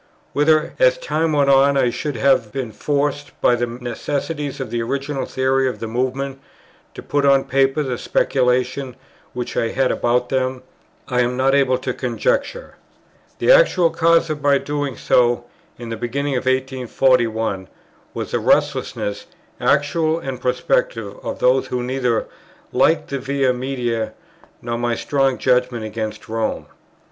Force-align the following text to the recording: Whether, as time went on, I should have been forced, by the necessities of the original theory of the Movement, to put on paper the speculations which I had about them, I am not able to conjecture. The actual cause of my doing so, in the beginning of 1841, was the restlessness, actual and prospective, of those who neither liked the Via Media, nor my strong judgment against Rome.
Whether, 0.33 0.73
as 0.79 0.97
time 0.97 1.31
went 1.31 1.51
on, 1.51 1.77
I 1.77 1.91
should 1.91 2.15
have 2.15 2.51
been 2.51 2.71
forced, 2.71 3.39
by 3.39 3.53
the 3.53 3.67
necessities 3.67 4.59
of 4.59 4.71
the 4.71 4.81
original 4.81 5.27
theory 5.27 5.67
of 5.69 5.77
the 5.77 5.85
Movement, 5.85 6.41
to 6.95 7.03
put 7.03 7.23
on 7.23 7.43
paper 7.43 7.83
the 7.83 7.99
speculations 7.99 8.95
which 9.33 9.55
I 9.55 9.67
had 9.67 9.91
about 9.91 10.29
them, 10.29 10.63
I 11.07 11.21
am 11.21 11.37
not 11.37 11.53
able 11.53 11.77
to 11.77 11.93
conjecture. 11.93 12.77
The 13.37 13.51
actual 13.51 13.91
cause 13.91 14.31
of 14.31 14.41
my 14.41 14.57
doing 14.57 14.97
so, 14.97 15.45
in 15.77 15.89
the 15.89 15.97
beginning 15.97 16.33
of 16.33 16.47
1841, 16.47 17.67
was 18.15 18.31
the 18.31 18.39
restlessness, 18.39 19.27
actual 19.59 20.17
and 20.17 20.41
prospective, 20.41 21.23
of 21.23 21.37
those 21.37 21.67
who 21.67 21.83
neither 21.83 22.25
liked 22.71 23.09
the 23.11 23.19
Via 23.19 23.53
Media, 23.53 24.13
nor 24.63 24.79
my 24.79 24.95
strong 24.95 25.37
judgment 25.37 25.85
against 25.85 26.27
Rome. 26.27 26.65